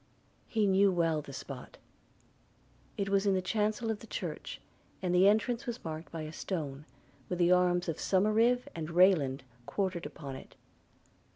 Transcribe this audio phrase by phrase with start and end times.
[0.47, 1.77] –He knew well the spot:–
[2.97, 4.59] it was in the chancel of the church,
[4.99, 6.85] and the entrance was marked by a stone,
[7.29, 10.55] with the arms of Somerive and Rayland quartered upon it.